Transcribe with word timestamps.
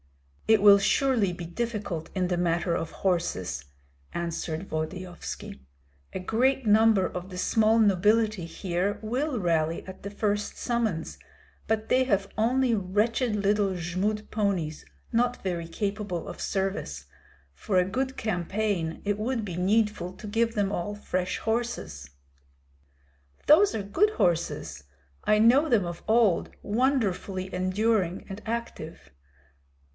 "It 0.47 0.61
will 0.63 0.79
surely 0.79 1.31
be 1.31 1.45
difficult 1.45 2.09
in 2.13 2.27
the 2.27 2.35
matter 2.35 2.75
of 2.75 2.91
horses," 2.91 3.65
answered 4.13 4.67
Volodyovski. 4.67 5.61
"A 6.11 6.19
great 6.19 6.65
number 6.65 7.05
of 7.05 7.29
the 7.29 7.37
small 7.37 7.77
nobility 7.79 8.45
here 8.45 8.97
will 9.01 9.39
rally 9.39 9.85
at 9.85 10.01
the 10.01 10.09
first 10.09 10.57
summons, 10.57 11.19
but 11.67 11.87
they 11.87 12.03
have 12.05 12.27
only 12.37 12.73
wretched 12.75 13.35
little 13.35 13.75
Jmud 13.75 14.29
ponies, 14.31 14.85
not 15.13 15.41
very 15.43 15.67
capable 15.67 16.27
of 16.27 16.41
service. 16.41 17.05
For 17.53 17.77
a 17.77 17.85
good 17.85 18.17
campaign 18.17 19.01
it 19.05 19.19
would 19.19 19.45
be 19.45 19.55
needful 19.55 20.13
to 20.13 20.27
give 20.27 20.55
them 20.55 20.71
all 20.71 20.95
fresh 20.95 21.37
horses." 21.37 22.09
"Those 23.45 23.73
are 23.75 23.83
good 23.83 24.09
horses; 24.09 24.83
I 25.23 25.37
know 25.39 25.69
them 25.69 25.85
of 25.85 26.03
old, 26.09 26.49
wonderfully 26.63 27.53
enduring 27.53 28.25
and 28.27 28.41
active." 28.47 29.11